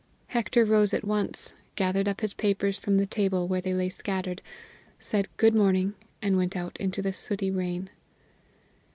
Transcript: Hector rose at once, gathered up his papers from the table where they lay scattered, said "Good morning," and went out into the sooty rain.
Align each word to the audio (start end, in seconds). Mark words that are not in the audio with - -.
Hector 0.29 0.65
rose 0.65 0.95
at 0.95 1.03
once, 1.05 1.53
gathered 1.75 2.07
up 2.07 2.21
his 2.21 2.33
papers 2.33 2.75
from 2.75 2.97
the 2.97 3.05
table 3.05 3.47
where 3.47 3.61
they 3.61 3.75
lay 3.75 3.89
scattered, 3.89 4.41
said 4.97 5.27
"Good 5.37 5.53
morning," 5.53 5.93
and 6.23 6.37
went 6.37 6.55
out 6.57 6.75
into 6.77 7.03
the 7.03 7.13
sooty 7.13 7.51
rain. 7.51 7.91